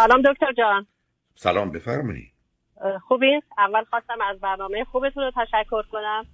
[0.00, 0.86] سلام دکتر جان.
[1.34, 2.32] سلام بفرمایید
[3.08, 6.26] خوبی؟ اول خواستم از برنامه خوبتون رو تشکر کنم.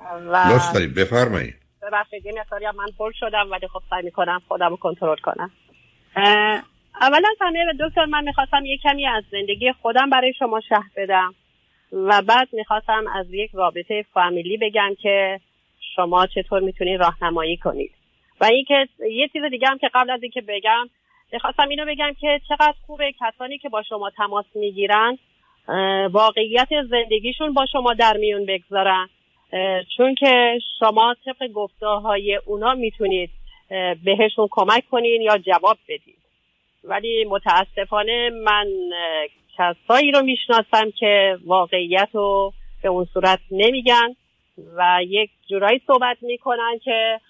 [0.00, 4.70] و لطف دارید بفرمایید ببخشید یه مقداری من پول شدم ولی خب سعی می‌کنم خودم
[4.70, 5.50] رو کنترل کنم.
[7.00, 11.34] اولا همه دکتر من می‌خواستم یه کمی از زندگی خودم برای شما شهر بدم.
[11.92, 15.40] و بعد می‌خواستم از یک رابطه فامیلی بگم که
[15.96, 17.92] شما چطور می‌تونید راهنمایی کنید.
[18.40, 20.88] و اینکه یه چیز دیگه هم که قبل از اینکه بگم
[21.32, 25.18] می‌خواستم اینو بگم که چقدر خوبه کسانی که با شما تماس می‌گیرن
[26.10, 29.08] واقعیت زندگیشون با شما در میون بگذارن.
[29.96, 33.30] چون که شما طبق گفته های اونا می‌تونید
[34.04, 36.18] بهشون کمک کنین یا جواب بدید
[36.84, 38.66] ولی متاسفانه من
[39.58, 44.16] کسایی رو می‌شناسم که واقعیت رو به اون صورت نمیگن
[44.76, 47.20] و یک جورایی صحبت می‌کنن که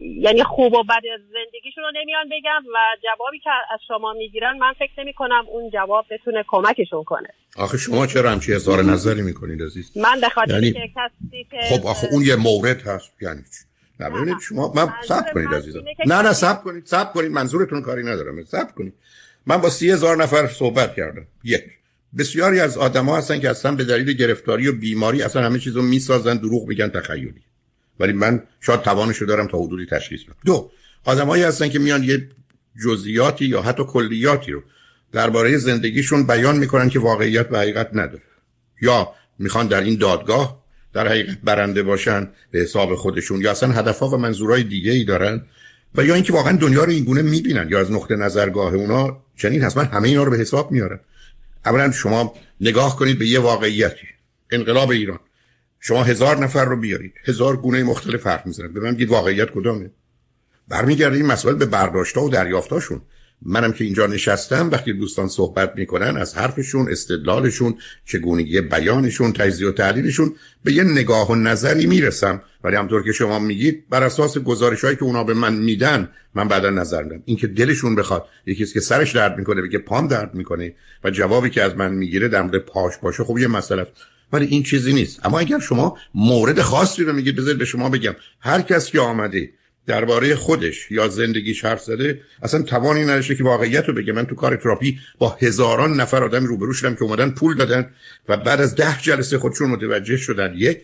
[0.00, 4.72] یعنی خوب و بد زندگیشون رو نمیان بگم و جوابی که از شما می‌گیرن من
[4.78, 7.28] فکر نمی کنم اون جواب بتونه کمکشون کنه.
[7.56, 10.72] آخه شما چرا همچی اظهار نظری می‌کنید عزیز؟ من به یعنی...
[10.72, 13.42] که کسی که خب آخه اون یه مورد هست یعنی
[14.00, 15.84] نه ببینید شما من سب کنید عزیزم.
[16.06, 17.32] نه نه سب کنید سب کنید.
[17.32, 18.44] منظورتون کاری ندارم.
[18.44, 18.94] سب کنید.
[19.46, 21.26] من با سی هزار نفر صحبت کردم.
[21.44, 21.64] یک.
[22.18, 26.36] بسیاری از آدما هستن که اصلا به دلیل گرفتاری و بیماری اصلا همه چیزو می‌سازن
[26.36, 27.42] دروغ میگن تخیلی.
[28.00, 30.36] ولی من شاید توانشو دارم تا حدودی تشخیص بدم.
[30.44, 30.70] دو
[31.04, 32.28] آدمایی هستن که میان یه
[32.84, 34.62] جزئیاتی یا حتی کلیاتی رو
[35.12, 38.22] درباره زندگیشون بیان می‌کنن که واقعیت و حقیقت نداره.
[38.82, 40.60] یا می‌خوان در این دادگاه
[40.92, 45.42] در حقیقت برنده باشن به حساب خودشون یا اصلا هدفها و منظورهای دیگه ای دارن
[45.94, 49.82] و یا اینکه واقعا دنیا رو اینگونه می‌بینن یا از نقطه نظرگاه اونا چنین حتما
[49.82, 51.00] همه اینا رو به حساب میارن
[51.64, 54.06] اولا شما نگاه کنید به یه واقعیتی
[54.50, 55.18] انقلاب ایران.
[55.80, 57.14] شما هزار نفر رو بیارید.
[57.24, 58.72] هزار گونه مختلف حرف می‌زنن.
[58.72, 59.90] به من گید واقعیت کدامه.
[60.68, 63.00] برمیگرده این مسئله به برداشتها و دریافتاشون
[63.42, 69.72] منم که اینجا نشستم وقتی دوستان صحبت می‌کنن از حرفشون استدلالشون چگونگی بیانشون تجزیه و
[69.72, 72.42] تحلیلشون به یه نگاه و نظری می‌رسم.
[72.64, 76.48] ولی همطور که شما میگید بر اساس گزارش هایی که اونا به من میدن من
[76.48, 77.22] بعدا نظر میدم.
[77.24, 80.74] اینکه دلشون بخواد یکی که سرش درد می‌کنه بگه پام درد می‌کنه
[81.04, 83.86] و جوابی که از من می‌گیره در مورد پاش باشه خب یه مسئله
[84.32, 85.26] ولی این چیزی نیست.
[85.26, 88.14] اما اگر شما مورد خاصی رو میگید بذارید به شما بگم.
[88.40, 89.50] هر کس که آمده
[89.86, 94.12] درباره خودش یا زندگیش حرف زده اصلا توانی نداشته که واقعیت رو بگه.
[94.12, 97.90] من تو کار تراپی با هزاران نفر آدم روبرو شدم که اومدن پول دادن
[98.28, 100.80] و بعد از ده جلسه خودشون متوجه شدن یک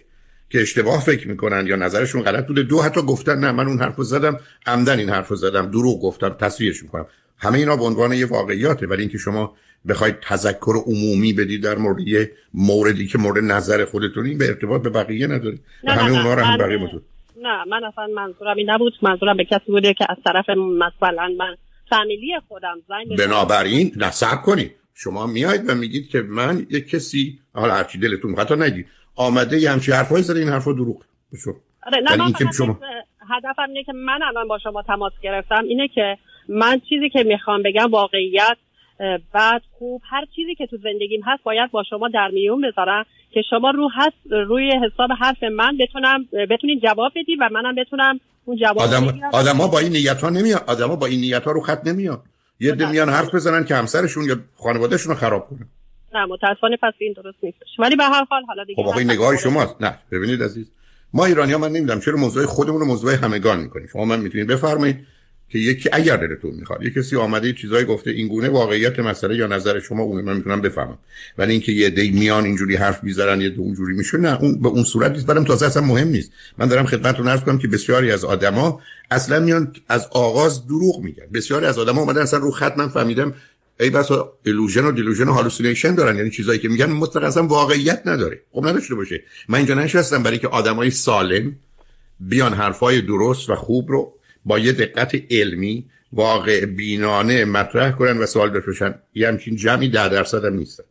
[0.50, 2.62] که اشتباه فکر می‌کنن یا نظرشون غلط بوده.
[2.62, 5.70] دو حتی گفتن نه من اون حرفو زدم عمدن این حرفو زدم.
[5.70, 7.06] دروغ گفتم تصویرش می‌کنم.
[7.38, 8.86] همه اینا به عنوان یه واقعیاته.
[8.86, 9.56] ولی اینکه شما
[9.88, 14.82] بخواید تذکر عمومی بدید در مورد یه موردی که مورد نظر خودتون این به ارتباط
[14.82, 17.02] به بقیه نداره نه همه نه اونا رو هم بقیه بود
[17.42, 18.92] نه من اصلا منظورم این نبود.
[19.02, 21.56] منظورم به کسی بوده که از طرف مثلا من
[21.90, 24.72] فامیلی خودم زنگ بنابراین نصب کنید.
[24.94, 28.86] شما میاید و میگید که من یه کسی حالا هرچی دلتون حتی نگید.
[29.16, 31.02] آمده یه همچی حرفایی زده این حرفا دروغ.
[31.86, 32.80] آره نه من شما...
[33.30, 35.64] هدفم اینه که من الان با شما تماس گرفتم.
[35.68, 38.56] اینه که من چیزی که می‌خوام بگم واقعیت
[39.32, 43.42] بعد خوب هر چیزی که تو زندگیم هست باید با شما در میون بذارم که
[43.50, 48.56] شما رو هست روی حساب حرف من بتونم بتونید جواب بدی و منم بتونم اون
[48.56, 51.86] جواب آدم آدما با این نیت ها نمیاد آدما با این نیت ها رو خط
[51.86, 52.22] نمیاد
[52.60, 55.68] یه ده میان حرف بزنن که همسرشون یا خانوادهشون رو خراب کنن
[56.14, 57.58] نه متاسفانه پس این درست نیست.
[57.78, 59.82] ولی به هر حال حالا دیگه خب نگاه شماست.
[59.82, 60.72] نه ببینید عزیز.
[61.14, 63.86] ما ایرانی ها من نمی‌دونم چرا موضوع خودمون رو موضوع همگان می‌کنیم.
[63.92, 65.06] شما من می‌تونید بفرمایید.
[65.48, 69.46] که یکی اگر دلتون می‌خواد یه کسی آمده چیزایی گفته این گونه واقعیت مسئله یا
[69.46, 70.98] نظر شما اون من می‌تونم بفهمم.
[71.38, 74.84] ولی اینکه یه عده میان اینجوری حرف می‌زنن یه اونجوری میشه نه اون به اون
[74.84, 75.26] صورت نیست.
[75.26, 76.30] برام تازه اصلا مهم نیست.
[76.58, 78.80] من دارم خدمتتون عرض کنم که بسیاری از آدما
[79.10, 81.26] اصلا میان از آغاز دروغ میگن.
[81.34, 83.34] بسیاری از آدما اومدن اصلا رو خط من فهمیدم
[83.80, 86.16] ای بسا illusion و delusion و hallucination دارن.
[86.16, 88.40] یعنی چیزایی که میگن مطلق اصلا واقعیت نداره.
[88.52, 89.22] خب نداشته باشه.
[89.48, 91.56] من اینجا نشستم برای که آدمای سالم
[92.20, 94.12] بیان حرفای درست و خوب رو
[94.46, 100.08] با یه دقت علمی واقع بینانه مطرح کنن و سوال بپرسن یه همچین جمعی ده
[100.08, 100.84] درصد هم نیستن.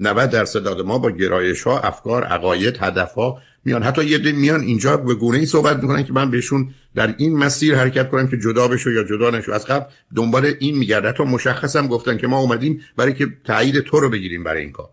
[0.00, 3.82] 90 درصد ما با گرایش ها افکار عقاید هدف ها میان.
[3.82, 7.36] حتی یه ده میان اینجا به گونه ای صحبت می‌کنن که من بهشون در این
[7.36, 9.52] مسیر حرکت کنم که جدا بشو یا جدا نشو.
[9.52, 9.84] از قبل
[10.16, 14.44] دنبال این میگرده تا مشخصم گفتن که ما اومدیم برای که تایید تو رو بگیریم
[14.44, 14.88] برای این کار.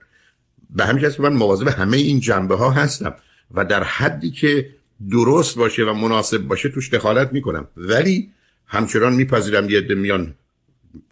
[0.70, 3.16] به همین من مواظب همه این جنبه ها هستم
[3.54, 4.70] و در حدی که
[5.12, 7.68] درست باشه و مناسب باشه توش دخالت می‌کنم.
[7.78, 8.32] ولی
[8.66, 10.36] همچنان میپذیرم یه عده میان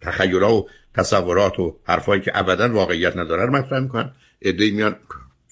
[0.01, 4.11] تخیلات و تصورات و حرفایی که ابدا واقعیت نداره مطرح می‌کنن.
[4.41, 4.95] عده میان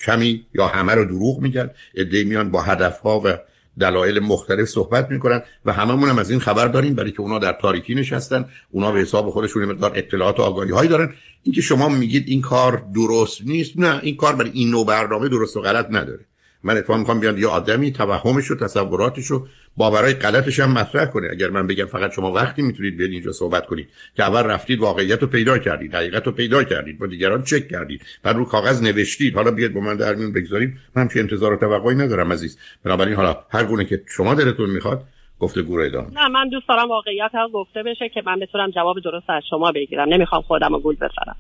[0.06, 1.70] کمی یا همه رو دروغ میگن.
[1.96, 3.38] عده میان با هدفها و
[3.80, 7.54] دلایل مختلف صحبت می‌کنن و هممون هم از این خبر داریم برای که اونا در
[7.62, 8.46] تاریکی نشستن.
[8.72, 11.14] اونا به حساب خودشون مقدار اطلاعات و آگاهی هایی دارن.
[11.44, 15.58] اینکه شما میگید این کار درست نیست نه این کار برای این نوع برنامه درست
[15.58, 16.26] و غلط نداره.
[16.64, 21.28] من اتفاقا می‌خوام بیان یه آدمی توهمش و تصوراتش رو باورای غلطش هم مطرح کنه.
[21.32, 25.22] اگر من بگم فقط شما وقتی می‌تونید بیاید اینجا صحبت کنید که اول رفتید واقعیت
[25.22, 29.36] رو پیدا کردید حقیقت رو پیدا کردید با دیگران چک کردید بعد رو کاغذ نوشتید.
[29.36, 32.60] حالا بیاید با من در میون بگذارید من چه انتظار و توقعی ندارم عزیز.
[32.86, 35.04] بنابراین حالا هر گونه که شما دلتون می‌خواد
[35.40, 36.08] گفته گوره ادامه.
[36.14, 39.72] نه من دوست دارم واقعیت ها گفته بشه که من بتونم جواب درست از شما
[39.72, 40.14] بگیرم.
[40.14, 41.36] نمی‌خوام خودم رو گول بزنم.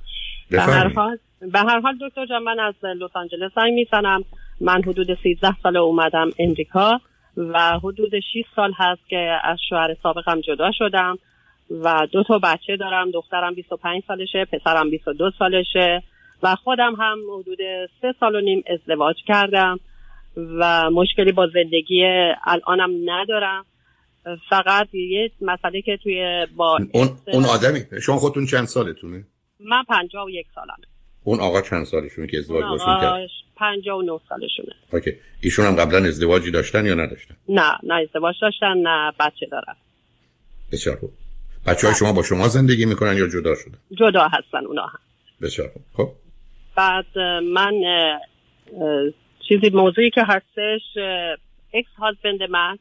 [0.49, 1.17] به هر حال
[1.51, 4.23] به هر حال دکتر جان من از لس آنجلس زنگ می‌زنم
[4.63, 7.01] من حدود 13 سال اومدم امریکا
[7.37, 11.17] و حدود 6 سال هست که از شوهر سابقم جدا شدم
[11.69, 16.03] و دو تا بچه دارم دخترم 25 سالشه پسرم 22 سالشه
[16.43, 17.57] و خودم هم حدود
[18.01, 19.79] سه سال و نیم ازدواج کردم
[20.37, 22.05] و مشکلی با زندگی
[22.43, 23.65] الانم ندارم
[24.49, 29.23] فقط یه مسئله که توی با اون, اون آدمی شما خودتون چند سالتونه؟
[29.59, 30.77] من پنجاه و یک سالم
[31.23, 34.75] اون آقا چند سالشونه که ازدواج باشون کرد؟ پنجاه و نه سالشونه.
[34.93, 35.11] اوکی.
[35.41, 39.75] ایشون هم قبلا ازدواجی داشتن یا نداشتن؟ نه نه ازدواج داشتن نه بچه دارن.
[40.71, 41.11] بسیار خوب.
[41.67, 44.99] بچه های شما با شما زندگی می‌کنن یا جدا شدن؟ جدا هستن اونا هم.
[45.41, 45.83] بسیار خوب.
[45.93, 46.11] خب.
[46.75, 47.19] بعد
[47.53, 47.73] من
[49.47, 50.81] چیزی موضوعی که هستش
[51.73, 52.77] اکس هازبند من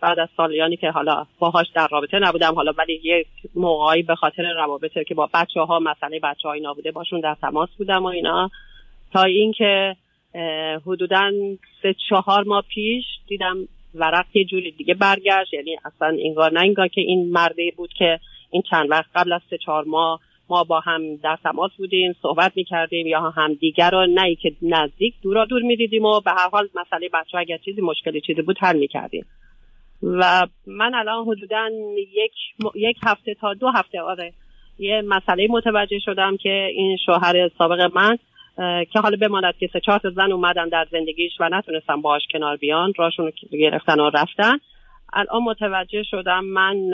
[0.00, 4.42] بعد از سالیانی که حالا باهاش در رابطه نبودم حالا ولی یک موقعی به خاطر
[4.56, 8.50] روابطه که با بچه ها مسئله بچه های نبوده باشون در تماس بودم و اینا.
[9.16, 9.96] تا اینکه
[10.86, 11.32] حدودا
[11.82, 13.56] سه چهار ماه پیش دیدم
[13.94, 15.54] ورق یه جوری دیگه برگشت.
[15.54, 18.20] یعنی اصلا انگار نه انگار که این مرده بود که
[18.50, 22.52] این چند وقت قبل از سه چهار ماه ما با هم در تماس بودیم صحبت
[22.56, 26.68] می‌کردیم یا هم دیگر رو نه که نزدیک دورا دور می‌دیدیم و به هر حال
[26.74, 29.26] مسئله بچه اگر چیزی مشکلی چیزی بود حل می‌کردیم.
[30.02, 32.32] و من الان حدودا یک,
[32.74, 34.32] یک هفته تا دو هفته آره
[34.78, 38.18] یه مسئله متوجه شدم که این شوهر سابق من
[38.92, 42.92] که حالا بماند که سه چهار زن اومدن در زندگیش و نتونستم باهاش کنار بیان
[42.96, 44.58] راشون گرفتن و رفتن.
[45.12, 46.90] الان متوجه شدم من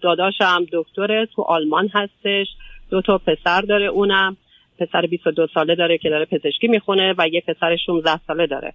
[0.00, 2.46] داداشم دکتر تو آلمان هستش.
[2.90, 4.36] دو تا پسر داره اونم.
[4.78, 8.72] پسر 22 ساله داره که داره پزشکی می‌خونه و یه پسر 16 ساله داره.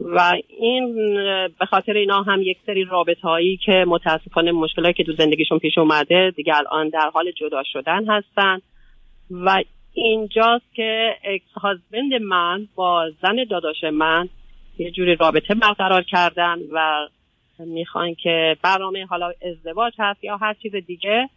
[0.00, 0.94] و این
[1.58, 5.78] به خاطر اینا هم یک سری رابطه هایی که متاسفانه مشکلاتی که تو زندگیشون پیش
[5.78, 8.60] اومده دیگه الان در حال جدا شدن هستن.
[9.30, 9.62] و
[9.92, 14.28] اینجاست که اکس هازبند من با زن داداش من
[14.78, 17.08] یه جوری رابطه برقرار کردن و
[17.58, 21.28] می‌خوان که برنامه حالا ازدواج هست یا هر چیز دیگه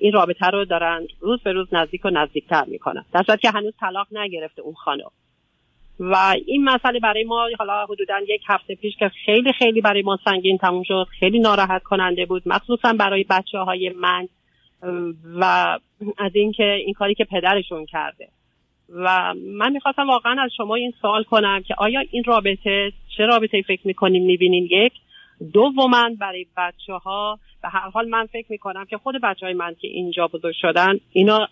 [0.00, 3.04] این رابطه رو دارن روز به روز نزدیک و نزدیکتر می‌کنن.
[3.12, 5.10] در که هنوز طلاق نگرفته اون خانم.
[6.00, 10.18] و این مسئله برای ما حالا حدودا یک هفته پیش که خیلی خیلی برای ما
[10.24, 14.28] سنگین تموم شد خیلی ناراحت کننده بود مخصوصا برای بچه های من.
[15.40, 15.78] و
[16.18, 18.28] از اینکه این کاری که پدرشون کرده.
[18.88, 23.62] و من می‌خواستم واقعا از شما این سوال کنم که آیا این رابطه چه رابطه
[23.62, 24.92] فکر می‌کنین می‌بینین یک.
[25.52, 29.74] دوما برای بچه ها به هر حال من فکر می‌کنم که خود بچه های من
[29.80, 31.48] که اینجا بزرگ شدن اینا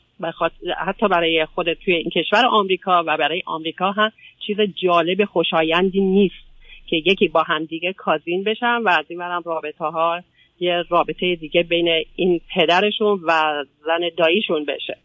[0.87, 4.13] حتی برای خود توی این کشور آمریکا و برای آمریکا هم
[4.47, 6.51] چیز جالب خوشایندی نیست
[6.87, 10.23] که یکی با همدیگه کازین بشن و از این رابطه ها
[10.61, 14.99] یه رابطه دیگه بین این پدرشون و زن داییشون بشه.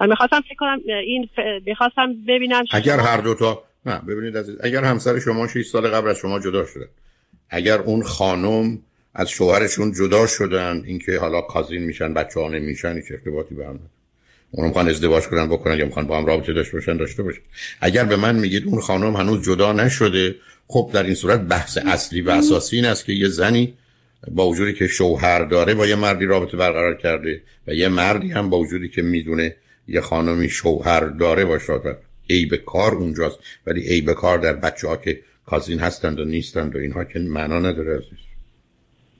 [0.00, 1.28] و می‌خواستم فکر کنم این
[1.66, 6.18] می‌خواستم ببینم اگر هر دوتا نه ببینید عزیز اگر همسر شما 6 سال قبل از
[6.18, 6.88] شما جدا شده
[7.50, 8.78] اگر اون خانم
[9.14, 13.80] از شوهرشون جدا شدن اینکه حالا کازین میشن بچه ها نمیشن هیچ ارتباطی به هم
[14.50, 17.40] اونو می‌خوان ازدواج کنن بکنن یا می‌خوان با هم رابطه داشته باشن داشته باشن.
[17.80, 20.34] اگر به من میگید اون خانم هنوز جدا نشده
[20.68, 23.74] خب در این صورت بحث اصلی و اساسی این است که یه زنی
[24.30, 28.50] با وجودی که شوهر داره با یه مردی رابطه برقرار کرده و یه مردی هم
[28.50, 29.56] با وجودی که می‌دونه
[29.88, 31.72] یه خانمی شوهر داره باشه
[32.26, 36.24] ای به کار اونجاست ولی ای به کار در بچه ها که کازین هستند و
[36.24, 38.18] نیستند و اینها که معنا نداره عزیز.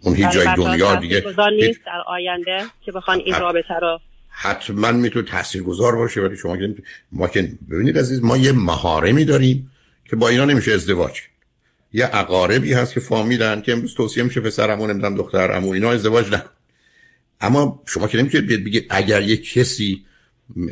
[0.02, 5.28] اون هیچ جای دنیا دیگه نیست در آینده که بخوان این رابطه رو حتما می‌تونه
[5.28, 6.74] تاثیرگذار باشه ولی شما که
[7.12, 9.70] ما که ببینید عزیز ما یه مهارمی داریم
[10.04, 11.20] که با اینا نمیشه ازدواج
[11.92, 16.50] یه اقاربی هست که فامیلن که امروز توصیه میشه پسرمون نمی‌دونم دخترمو اینا ازدواج نکن.
[17.40, 20.04] اما شما که نمی‌تونید بیاد بگید اگر یه کسی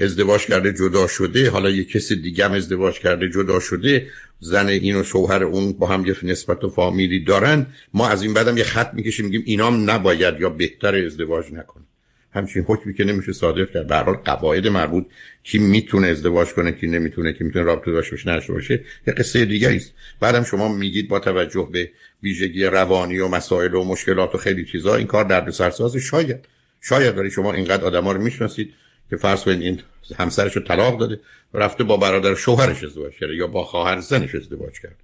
[0.01, 4.07] ازدواج کرده جدا شده حالا یه کسی دیگه هم ازدواج کرده جدا شده
[4.41, 8.35] زن این و شوهر اون با هم یه نسبت و فامیلی دارن ما از این
[8.35, 11.85] بعدم یه خط می‌کشیم میگیم اینام نباید یا بهتر ازدواج نکنه
[12.33, 13.87] همچین حکمی که نمیشه صادر کرد.
[13.87, 15.07] به حال قواعد مربوط
[15.43, 19.45] کی می‌تونه ازدواج کنه کی نمی‌تونه کی می‌تونه رابطه داشته باشه نشه باشه یه قصه
[19.45, 19.93] دیگه است.
[20.21, 21.91] بعدم شما میگید با توجه به
[22.23, 26.45] ویژگی روانی و مسائل و مشکلات و خیلی چیزا این کار درد سرساز شاید.
[26.81, 28.75] شاید ولی شما اینقدر آدما رو می‌شناسید
[29.11, 29.81] که فرض کنید این
[30.19, 31.21] همسرش رو طلاق داده
[31.55, 34.97] و رفته با برادر شوهرش ازدواج کرده یا با خواهر زنش ازدواج کرده.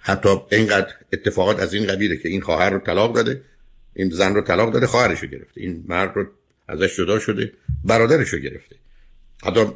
[0.00, 3.42] حتی اینقدر اتفاقات از این قبیله که این خواهر رو طلاق داده
[3.94, 5.60] این زن رو طلاق داده خواهرش رو گرفته.
[5.60, 6.26] این مرد رو
[6.68, 7.52] ازش جدا شده
[7.84, 8.76] برادرش رو گرفته.
[9.42, 9.66] حتی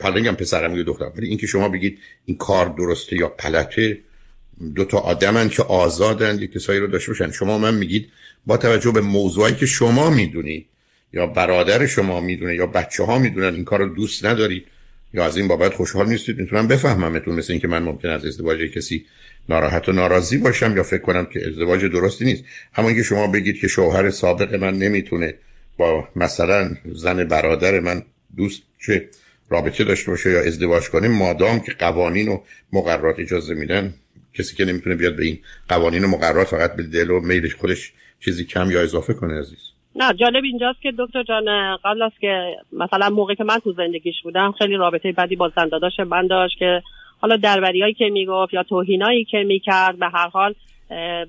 [0.00, 3.98] حالا میگم پسرم یا دخترم ولی اینکه شما بگید این کار درسته یا غلطه
[4.74, 7.30] دو تا آدمن که آزادن یک کسایی رو داشته باشن.
[7.30, 8.08] شما من میگید
[8.46, 10.66] با توجه به موضوعی که شما می‌دونید
[11.12, 14.66] یا برادر شما می‌دونه یا بچه ها می‌دونن این کار رو دوست ندارید
[15.14, 19.06] یا از این بابت خوشحال نیستید می‌تونم بفهممتون مثل اینکه من ممکن از ازدواج کسی
[19.48, 22.44] ناراحت و ناراضی باشم یا فکر کنم که ازدواج درستی نیست.
[22.76, 25.34] اما اینکه شما بگید که شوهر سابق من نمی‌تونه
[25.78, 28.02] با مثلا زن برادر من
[28.36, 29.08] دوست چه
[29.48, 32.38] رابطه داشته باشه یا ازدواج کنه مادام که قوانین و
[32.72, 33.94] مقررات اجازه میدن
[34.34, 37.92] کسی که نمی‌تونه بیاد به این قوانین و مقررات فقط به دل و میلش خودش
[38.20, 39.58] چیزی کم یا اضافه کنه عزیز.
[39.96, 44.14] نه جالب اینجاست که دکتر جان قبل است که مثلا موقعی که من تو زندگیش
[44.24, 46.82] بودم خیلی رابطه بدی با زنداداش من داشت که
[47.24, 50.54] حالا دربریایی که می‌گفت یا توهینایی که می‌کرد به هر حال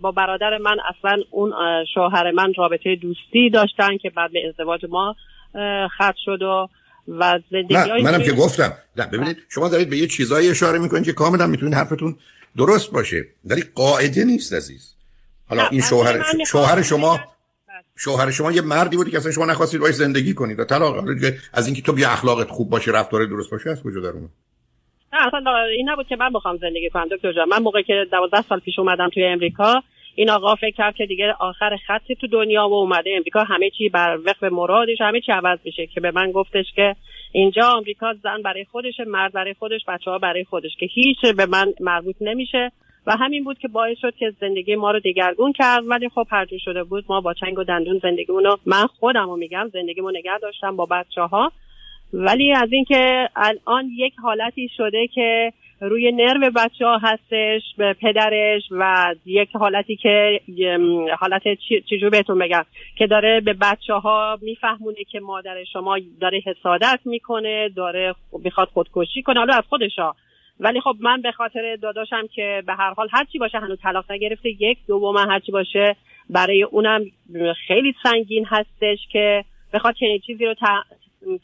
[0.01, 1.53] با برادر من اصلا اون
[1.93, 5.15] شوهر من رابطه دوستی داشتن که بعد به ازدواج ما
[5.95, 6.69] ختم شد و
[7.07, 8.73] و زندگی نه منم که گفتم.
[8.97, 12.15] نه ببینید شما دارید به یه چیزایی اشاره می‌کنید که کاملا می‌تونید حرفتون
[12.57, 13.25] درست باشه.
[13.45, 14.95] ولی قاعده نیست عزیز.
[15.49, 17.19] حالا این شوهر شوهر شما
[17.97, 20.59] شوهر شما یه مردی بودی که اصلا شما نخواستید باش زندگی کنید.
[20.59, 21.03] و طلاق
[21.53, 24.29] از اینکه تو بیا اخلاقت خوب باشه رفتار درست باشه از کجا در اومد؟
[25.15, 27.49] نه اصلا این نبود که من بخوام زندگی کنم دکتر جان.
[27.49, 29.83] من موقعی که 12 سال پیش اومدم توی امریکا
[30.15, 33.09] این آقا فکر کرد که دیگه آخر خطی تو دنیا و اومده.
[33.15, 36.95] امریکا همه چی بر وفق مرادش همه چی عوض میشه که به من گفتش که
[37.31, 41.45] اینجا آمریکا زن برای خودش مرد برای خودش بچه ها برای خودش که هیچ به
[41.45, 42.71] من مربوط نمیشه.
[43.07, 45.83] و همین بود که باعث شد که زندگی ما رو دگرگون کرد.
[45.87, 49.69] ولی خب پرجو شده بود ما با چنگ و دندون زندگیمونو من خودم رو میگم
[49.73, 51.51] زندگیمو نگه داشتم با بچه ها
[52.17, 58.61] ولی از اینکه الان یک حالتی شده که روی نرو بچه ها هستش به پدرش
[58.71, 60.41] و یک حالتی که
[61.19, 61.41] حالت
[61.89, 62.65] چجور بهتون بگم
[62.97, 69.21] که داره به بچه ها میفهمونه که مادر شما داره حسادت می‌کنه داره می‌خواد خودکشی
[69.21, 70.13] کنه حالا از خودشا.
[70.59, 74.49] ولی خب من به خاطر داداشم که به هر حال هرچی باشه هنوز طلاق نگرفته
[74.49, 75.95] یک دوم هرچی باشه
[76.29, 77.01] برای اونم
[77.67, 80.53] خیلی سنگین هستش که بخواد چنین چیزی رو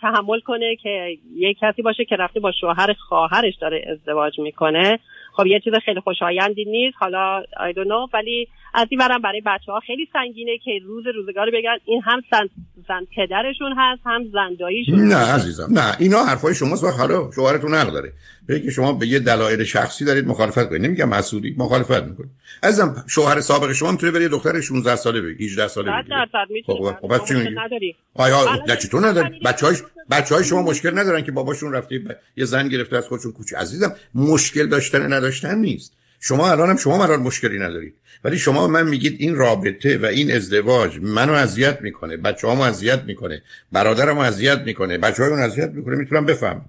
[0.02, 5.00] تحمل کنه که یک کسی باشه که رفته با شوهر خواهرش داره ازدواج می‌کنه.
[5.42, 6.98] خب یه چیز خیلی خوشایندی نیست.
[7.00, 8.14] حالا I don't know.
[8.14, 12.22] ولی از این برم برای بچه ها خیلی سنگینه که روز روزگار بگن این هم
[12.32, 12.50] زن,
[12.88, 15.68] زن پدرشون هست هم زنداییشون نه عزیزم.
[15.72, 18.14] نه اینا حرفای شماست و حالا شوهرتون حق داره
[18.48, 20.82] به که شما به یه دلایل شخصی دارید مخالفت کنید.
[20.82, 22.32] نمیگم مسئولی مخالفت می‌کنید.
[22.64, 25.92] عزیزم شوهر سابق شما می‌تونه بره دختر 16 ساله بگی 18 ساله
[26.50, 29.40] بگی خب خب چی میگی؟ آیا نه چطور نداری؟
[30.12, 33.58] بچهای بچهای شما مشکل ندارن که باباشون رفته یه زن گرفته از خودشون کوچه.
[33.58, 35.94] عزیزم مشکل داشتن نداشتن نیست.
[36.20, 37.94] شما الانم شما مرال مشکلی ندارید.
[38.24, 43.04] ولی شما من میگید این رابطه و این ازدواج منو اذیت می‌کنه بچه ها اذیت
[43.04, 43.42] می‌کنه
[43.72, 46.66] برادرم اذیت می‌کنه بچه های اذیت می‌کنه می‌تونم بفهم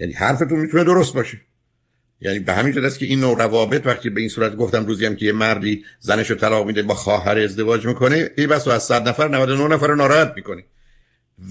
[0.00, 1.40] یعنی حرفتون می‌تونه درست باشه.
[2.20, 5.06] یعنی به همین جد است که این نوع روابط وقتی به این صورت گفتم روزی
[5.06, 8.82] هم که یه مردی زنش رو طلاق میده با خواهر ازدواج می‌کنه ای بس از
[8.82, 10.64] 100 نفر 99 نفر رو ناراحت می‌کنه.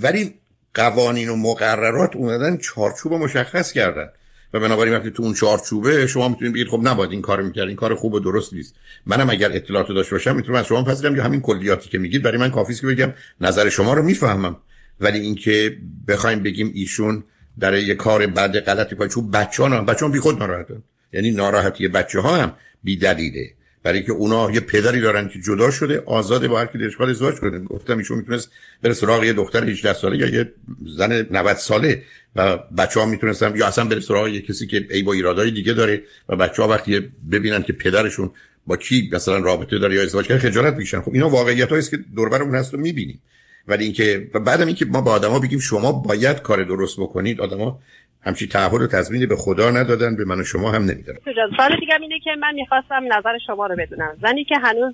[0.02, 0.34] ولی
[0.74, 4.10] قوانین و مقررات اومدن چارچوب مشخص کردن.
[4.54, 7.76] و بنابراین وقتی تو اون چارچوبه شما می‌تونید بگید خب نباید این کارو می‌کرد این
[7.76, 8.76] کار خوب و درست نیست.
[9.06, 12.38] منم اگر اطلاعات داشته باشم می‌تونم از شما پذیرم یا همین کلیاتی که میگید برای
[12.38, 14.58] من کافی که بگم نظر شما رو می‌فهمم.
[15.00, 17.24] ولی اینکه بخوایم بگیم ایشون
[17.60, 20.84] در یه کار بد غلطی کنه چون بچه‌ها بچه‌ها بی خود ناراحتن.
[21.14, 23.54] یعنی ناراحتی بچه ها هم بی دلیله.
[23.84, 27.36] برای که اونا یه پدری دارن که جدا شده آزاده با هر کی دلش ازدواج
[27.36, 27.60] کنه.
[27.60, 30.54] گفتم ایشون می‌تونست بره سراغ یه دختر 18 ساله یا یه
[30.98, 32.04] زن 90 ساله
[32.36, 35.74] و بچه ها می‌تونستن یا اصلا بره سراغ یه کسی که ای با ایرادای دیگه
[35.74, 37.00] داره و بچه ها وقتی
[37.32, 38.32] ببینن که پدرشون
[38.68, 41.98] با کی مثلا رابطه داره یا ازدواج کرده خجالت میشن خب اینا واقعیت است که
[41.98, 43.22] دور برمون هست و می‌بینیم.
[43.68, 47.80] ولی اینکه و بعدم اینکه ما با آدما بگیم شما باید کار درست بکنید آدما
[48.24, 51.20] همچی تعهد و تضمینی به خدا ندادن به من و شما هم نمیدارن
[51.58, 54.18] سوال دیگه اینه که من می‌خواستم نظر شما رو بدونم.
[54.22, 54.94] زنی که هنوز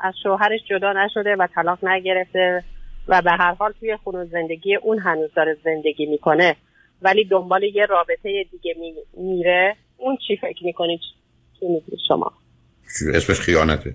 [0.00, 2.64] از شوهرش جدا نشده و طلاق نگرفته
[3.08, 6.56] و به هر حال توی خونه زندگی اون هنوز داره زندگی می‌کنه
[7.02, 8.74] ولی دنبال یه رابطه دیگه
[9.16, 11.00] میره اون چی فکر می‌کنید
[11.60, 12.32] چی میگید شما؟
[13.14, 13.94] اسمش خیانته.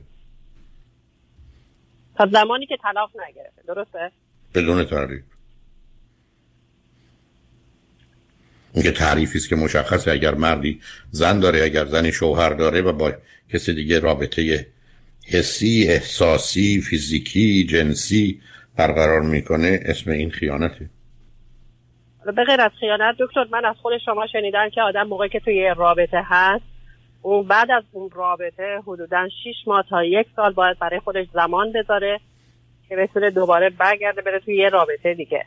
[2.18, 4.12] تا زمانی که طلاق نگرفته درسته؟
[4.56, 5.35] بدون تعریف.
[8.76, 13.14] اینکه تعریفی است که مشخصه اگر مردی زن داره اگر زنی شوهر داره و با
[13.54, 14.68] کسی دیگه رابطه
[15.28, 18.42] حسی احساسی فیزیکی جنسی
[18.78, 20.90] برقرار می‌کنه اسم این خیانته.
[22.26, 25.74] به غیر از خیانت دکتر من از خود شما شنیدم که آدم موقعی که توی
[25.78, 26.64] رابطه هست
[27.22, 31.72] اون بعد از اون رابطه حدودا 6 ماه تا یک سال باید برای خودش زمان
[31.72, 32.20] بذاره
[32.90, 35.46] که بتونه دوباره برگرده بره توی یه رابطه دیگه.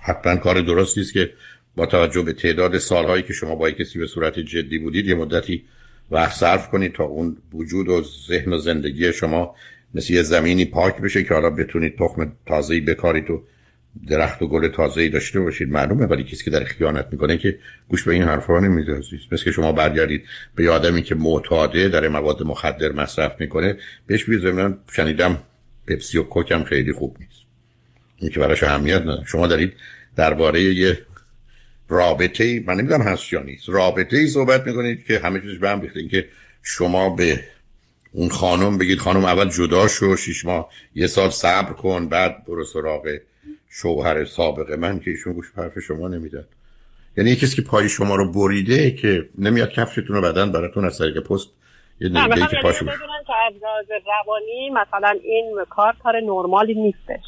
[0.00, 1.30] حتما کار درستی است که
[1.76, 5.64] با توجه به تعداد سالهایی که شما با کسی به صورت جدی بودید یه مدتی
[6.10, 9.54] وقت صرف کنید تا اون وجود و ذهن و زندگی شما
[9.94, 13.42] مثل یه زمینی پاک بشه که حالا بتونید تخم تازه‌ای بکارید و
[14.08, 15.68] درخت و گل تازه‌ای داشته باشید.
[15.68, 19.00] معلومه ولی کسی که در خیانت می‌کنه که گوش به این حرفا نمیده
[19.32, 20.24] مثل که شما برگردید
[20.54, 23.76] به آدمی که معتاده در مواد مخدر مصرف می‌کنه
[24.06, 25.38] بهش بیزمن شنیدم
[25.86, 27.42] پپسی و کوک خیلی خوب نیست.
[28.18, 29.24] این که براش اهمیت نداره.
[29.26, 29.72] شما دارید
[30.16, 30.98] درباره یه
[31.92, 35.80] رابطه من نمی‌دونم هست یا نیست رابطه ای صحبت می‌کنید که همه چیزش به هم
[35.80, 36.08] ریخته.
[36.08, 36.28] که
[36.62, 37.40] شما به
[38.12, 42.64] اون خانم بگید خانم اول جدا شو شش ماه یه سال صبر کن بعد برو
[42.64, 43.18] سراغ
[43.70, 46.44] شوهر سابق من که ایشون گوش حرف شما نمیدن
[47.16, 50.98] یعنی یه کسی که پای شما رو بریده که نمیاد کفشتون رو بدن براتون از
[50.98, 51.48] طریق پست
[52.00, 57.24] یه نمیده که پاشو که از روانی مثلا این کار کار نرمالی نیستش.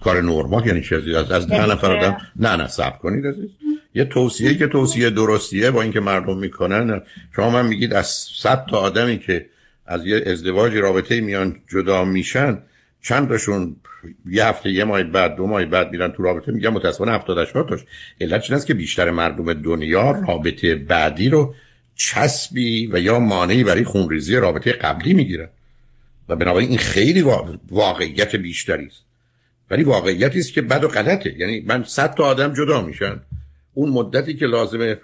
[0.00, 3.50] کار نرمال یعنی چی از از ده یعنی نفر آدم نه نه صبر کنید عزیز.
[3.96, 7.02] یه توصیه که توصیه درستیه با اینکه مردم می‌کنن.
[7.36, 9.46] شما من میگید از صد تا آدمی که
[9.86, 12.58] از یه ازدواج رابطه میان جدا میشن
[13.02, 13.76] چند تاشون
[14.30, 17.68] یه هفته یه ماه بعد دو ماه بعد میرن تو رابطه میگن متاسفانه 70 80
[17.68, 17.80] تاش.
[18.20, 21.54] علت چیه است که بیشتر مردم دنیا رابطه بعدی رو
[21.94, 25.48] چسبی و یا مانعی برای خونریزی رابطه قبلی می‌گیرن.
[26.28, 27.24] و بنابراین این خیلی
[27.70, 29.04] واقعیت بیشتری است.
[29.70, 31.34] ولی واقعیتی است که بد و غلطه.
[31.38, 33.20] یعنی من 100 تا آدم جدا میشن.
[33.76, 35.00] اون مدتی که لازمه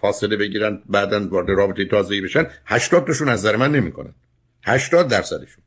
[0.00, 4.14] فاصله بگیرن بعدا وارد رابطه تازه‌ای بشن 80 تاشون از نظر من نمی‌کنن.
[4.64, 5.64] 80 درصدشون.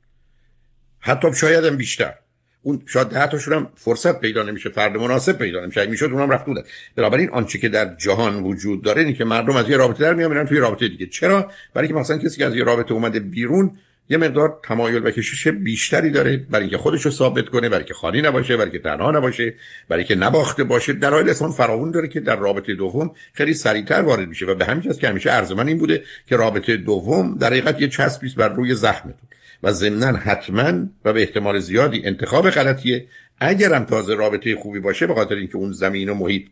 [1.00, 2.13] حتی شاید هم بیشتر.
[2.62, 5.86] اون شاید ده تاشون هم فرصت پیدا نمیشه فرد مناسب پیدا نمیشه.
[5.86, 6.62] می‌شد اونم رفت بودن.
[6.96, 10.32] بنابراین آنچه که در جهان وجود داره اینه که مردم از یه رابطه در میان
[10.32, 11.06] میرن توی رابطه دیگه.
[11.06, 13.78] چرا؟ برای که مثلا کسی که از یه رابطه اومده بیرون
[14.10, 17.93] یه مقدار تمایل و کشش بیشتری داره برای اینکه خودش رو ثابت کنه برای که
[17.93, 19.54] خالی نباشه برای که تنها نباشه
[19.89, 20.93] برای که نباخته باشه.
[20.93, 24.93] دلایل اصلا فراون داره که در رابطه دوم خیلی سریعتر وارد میشه و به همین
[24.93, 28.76] که همیشه عرض من این بوده که رابطه دوم در حقیقت یه چسبی بر روی
[28.76, 29.28] زخمتون.
[29.63, 33.08] و ضمنا حتما و به احتمال زیادی انتخاب غلطیه.
[33.39, 36.48] اگرم تازه رابطه خوبی باشه به خاطر اینکه اون زمین و محیط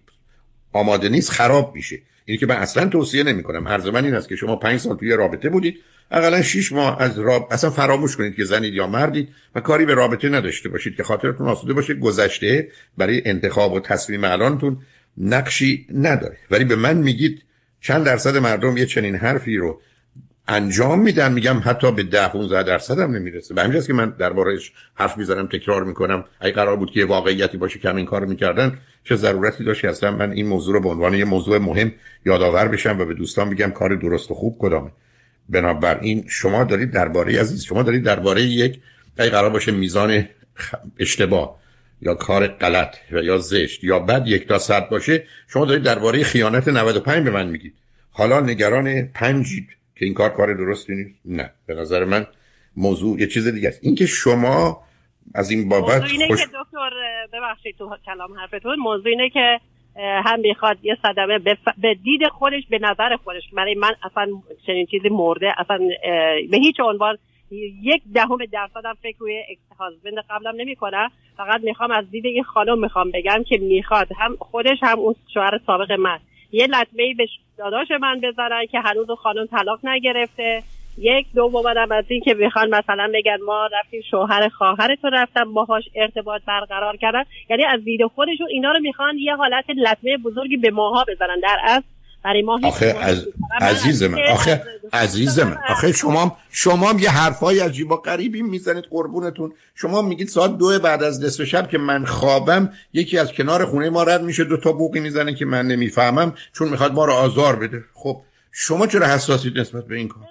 [0.76, 2.00] آماده نیست خراب میشه.
[2.26, 4.98] اینی که من اصلا توصیه نمی کنم هر زمان این است که شما پنج سال
[4.98, 5.80] توی رابطه بودید.
[6.12, 7.48] اقلا 6 ماه از راب...
[7.52, 11.48] اصلا فراموش کنید که زنید یا مردید و کاری به رابطه نداشته باشید که خاطرتون
[11.48, 11.94] آسوده باشه.
[11.94, 14.78] گذشته برای انتخاب و تصمیم الانتون
[15.18, 16.38] نقشی نداره.
[16.52, 17.44] ولی به من میگید
[17.82, 19.82] چند درصد مردم یه چنین حرفی رو
[20.48, 21.34] انجام میدن.
[21.34, 23.54] میگم حتی به 10 15 درصد هم نمی‌رسه.
[23.54, 26.26] به همین که من دربارهش حرف می‌زنم تکرار می‌کنم.
[26.40, 30.12] اگه قرار بود که یه واقعیتی باشه که همین کارو می‌کردن چه ضرورتی داشت اصلا
[30.12, 31.92] من این موضوع رو به عنوان یه موضوع مهم
[32.26, 34.92] یادآور بشم و به دوستان بگم کار درست و خوب کدامه.
[35.50, 38.80] بنابراین شما دارید درباره عزیز شما دارید درباره یک
[39.18, 40.26] اگه قرار باشه میزان
[41.00, 41.60] اشتباه
[42.02, 46.24] یا کار غلط و یا زشت یا بد یک تا صد باشه شما دارید درباره
[46.24, 47.74] خیانت 95 به من میگید.
[48.12, 51.52] حالا نگران پنجید که این کار کار درستی نیست؟ نه.
[51.66, 52.28] به نظر من
[52.78, 53.80] موضوع یه چیز دیگه است.
[53.82, 54.85] اینکه شما
[55.34, 56.90] از این بابت موضوع اینه که دکتر
[57.34, 58.76] ببخشید تو کلام حرفتون.
[58.80, 59.60] موضوع اینه که
[59.98, 61.40] هم می‌خواد یه صدمه
[61.78, 63.44] به دید خودش به نظر خودش.
[63.54, 64.28] برای من اصلا
[64.68, 65.54] چنین چیزی مرده.
[65.58, 65.78] اصلا
[66.52, 67.18] به هیچ عنوان
[67.84, 69.44] یک دهم درصدم فکر روی
[69.80, 74.36] هازبند قبلم نمی کنم فقط می‌خوام از دید این خانم می‌خوام بگم که می‌خواد هم
[74.40, 76.20] خودش هم اون شوهر سابق من.
[76.52, 80.64] یه لطمه ای به داداش من بذارن که هنوز خانم طلاق نگرفته.
[80.98, 85.54] یک دو دوم از این که بخوان مثلا بگن ما رفتیم شوهر خواهر تو رفتم
[85.54, 87.24] باهاش ارتباط برقرار کردن.
[87.50, 91.40] یعنی از دید خودشون اینا رو می‌خوان یه حالت لطمه بزرگی به ماها بزنن.
[91.44, 91.86] در اصل
[92.24, 93.28] برای ما آخه از...
[93.62, 99.54] عزیز من آخه عزیز من آخه شما شما یه حرفای عجیب و غریبی می‌زنید قربونتون.
[99.76, 103.90] شما میگید ساعت دو بعد از نصف شب که من خوابم یکی از کنار خونه
[103.90, 107.56] ما رد میشه دو تا بوقی می‌زنه که من نمی‌فهمم چون می‌خواد ما رو آزار
[107.56, 107.84] بده.
[107.94, 110.24] خب شما چرا حساسید نسبت به این کار؟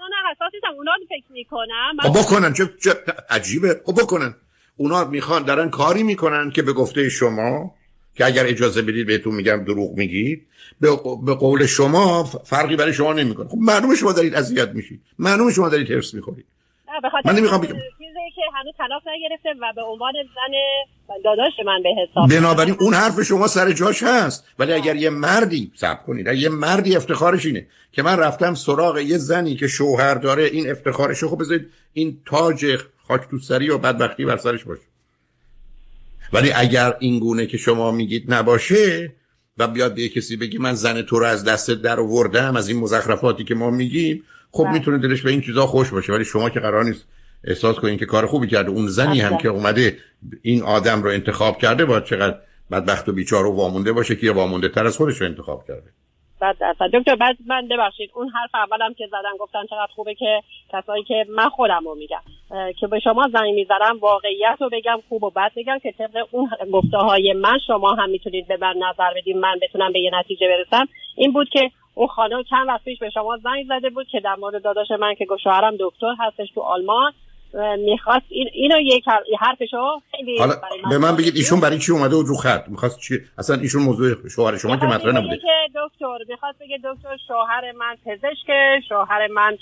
[0.89, 1.97] اونا فکر می‌کنم.
[2.03, 2.97] خب بکنن چه, چه
[3.31, 3.81] عجیبه.
[3.85, 4.35] خب بکنن.
[4.77, 7.75] اونا می‌خوان دارن کاری می‌کنن که به گفته شما
[8.15, 10.47] که اگر اجازه بدید بهتون میگم دروغ میگید
[10.81, 13.49] به قول شما فرقی برای شما نمی‌کنه.
[13.49, 15.01] خب معلومه شما دارید اذیت میشید.
[15.19, 16.47] معلومه شما دارید هرس می‌خورید.
[17.25, 17.75] من نمی‌خوام بگم.
[18.37, 20.53] که هنوز طلاق نگرفته و به عنوان زن
[21.25, 24.45] داداش من به حساب بنابراین اون حرف شما سر جاش هست.
[24.59, 29.19] ولی اگر یه مردی صبر کنید یه مردی افتخارش اینه که من رفتم سراغ یه
[29.19, 34.25] زنی که شوهر داره این افتخارش خب بذارید این تاج خاک تو سری و بدبختی
[34.25, 34.83] بر سرش باشه.
[36.33, 39.13] ولی اگر این گونه که شما میگید نباشه
[39.59, 42.79] و بیاد به کسی بگی من زن تو رو از دستت در آوردم از این
[42.81, 44.73] مزخرفاتی که ما میگیم خب بله.
[44.73, 46.13] می‌تونه دلش به این چیزا خوش باشه.
[46.13, 47.05] ولی شما که قرار نیست
[47.47, 48.71] احساس کنین که کار خوبی کرده.
[48.71, 49.97] اون زنی هم که اومده
[50.43, 52.37] این آدم رو انتخاب کرده باید چقدر
[52.71, 55.91] بدبخت و بیچاره و وامونده باشه که یه وامونده تر از خودش رو انتخاب کرده.
[56.41, 56.57] بعد
[56.93, 60.41] دکتر بعد من ببخشید اون حرف اولم که زدن گفتن چقدر خوبه که
[60.73, 62.21] کسایی که من خودم رو میگم
[62.81, 66.51] که به شما زنگ می‌زنم واقعیت رو بگم خوب و بد بگم که طبق اون
[66.73, 70.47] گفته های من شما هم می‌تونید به من نظر بدید من بتونم به یه نتیجه
[70.49, 70.89] برسم.
[71.17, 74.35] این بود که اون خانم چند وقت پیش به شما زنگ زده بود که در
[74.35, 77.13] مورد داداش من که شوهرم دکتر هستش تو آلمان.
[77.79, 79.05] می‌خواست این اینو یک
[79.41, 80.55] حرفشو خیلی حالا
[80.91, 84.57] به من بگید ایشون برای چی اومده رو خط؟ می‌خواست چی؟ اصلا ایشون موضوع شوهر
[84.57, 85.37] شما که مطرح نبوده.
[85.37, 88.51] که دکتر می‌خواست بگه دکتر شوهر من پزشک
[88.89, 89.59] شوهر من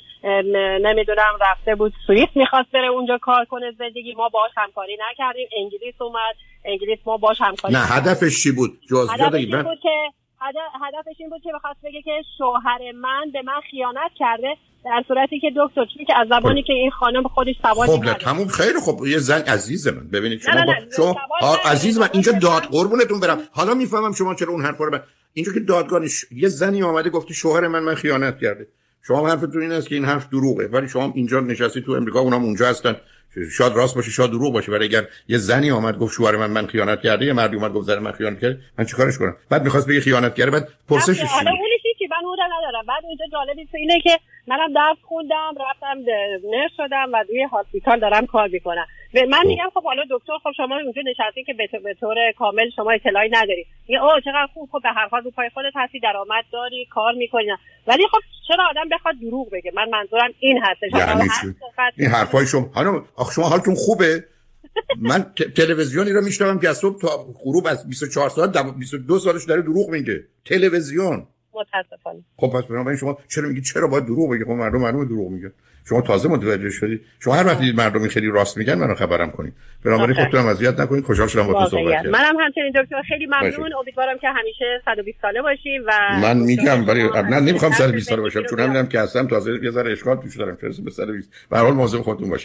[0.83, 4.15] نمی‌دونم رفته بود سوئیس می‌خواست بره اونجا کار کنه زندگی.
[4.15, 5.49] ما باهاش همکاری نکردیم.
[5.57, 6.35] انگلیس اومد.
[6.65, 8.71] انگلیس ما باهاش همکاری نه هدفش چی بود؟
[9.11, 10.11] هدفش بود که
[10.83, 15.41] هدفش این بود که بخواست بگه که شوهر من به من خیانت کرده در صورتی
[15.41, 16.67] که دکتر چون که از زبانی خب.
[16.67, 20.09] که این خانم خودش سوال خب تموم خیلی خب یه زن عزیز من.
[20.09, 21.17] ببینید شما نه نه شما
[21.65, 23.39] عزیز من اینجا داد قربونتون برم.
[23.53, 24.99] حالا می‌فهمم شما چرا اون حرفا رو
[25.33, 28.67] اینجا که دادگانش یه زنی آمده گفته شوهر من من خیانت کرده.
[29.07, 32.45] شما حرفتون این است که این حرف دروغه ولی شما اینجا نشستی تو امریکا اونام
[32.45, 32.97] اونجا هستن.
[33.53, 36.67] شاید راست باشه شاید دروغ باشه ولی اگر یه زنی آمد گفت شوهر من من
[36.67, 39.89] خیانت کرده یه مردی اومد گفت زن من خیانت کرده من چیکارش کنم؟ بعد می‌خواست
[39.89, 41.51] بگه خیانت کرده بعد پرسشش حالا
[41.99, 42.87] چی من اون ندارم.
[42.87, 45.99] بعد اونجا جالبی اینه که منم درس خوندم رفتم
[46.53, 48.87] نرس شدم و روی هاسپیتال دارم کار می‌کنم.
[49.15, 49.47] من خب.
[49.47, 51.53] میگم خب حالا دکتر خب شما اونجا نشستی که
[51.85, 53.67] به طور کامل شما اطلاعی نداری.
[53.89, 54.69] میگه اوه چقدر خوب.
[54.73, 57.45] خب به هر حال رو پای خودت هستی درآمد داری کار می‌کنی.
[57.87, 60.91] ولی خب چرا آدم بخواد دروغ بگه؟ من منظورم این هستش.
[60.99, 61.31] یعنی
[61.99, 63.03] این حرفای شما حالا
[63.35, 64.25] شما حالتون خوبه؟
[64.99, 67.09] من تلویزیونی رو میشنوم که از صبح تا
[67.45, 70.25] غروب از 24 ساعت 22 سالش داره دروغ میگه.
[70.45, 71.27] تلویزیون.
[71.55, 72.21] متاسفانه.
[72.37, 75.53] خب پس بنابراین شما چرا میگی؟ چرا باید دروغ بگی؟ خب مردم معلومه دروغ میگن.
[75.89, 79.53] شما تازه متوجه شدید شما هر وقت دیدید مردم خیلی راست میگن منو خبرم کنید.
[79.85, 81.05] بنابراین خودتون هم اذیت نکنید.
[81.05, 82.11] خوشحال شدم با تو صحبت کردم.
[82.11, 83.03] منم همچنین دکتر.
[83.09, 83.73] خیلی ممنون.
[83.81, 88.43] امیدوارم که همیشه 120 ساله باشی و من میگم ولی نه نمی‌خوام 120 ساله باشم.
[88.51, 90.57] چون همینم که هستم تازه یه ذره اشکال توش دارم.
[90.57, 92.41] چرا به 120 به هر حال مواظب خودتون باشید.